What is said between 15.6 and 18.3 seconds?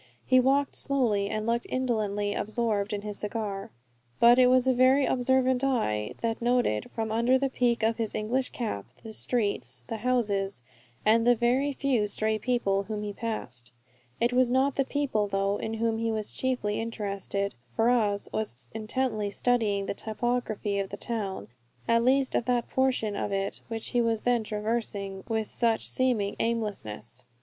whom he was chiefly interested. Ferrars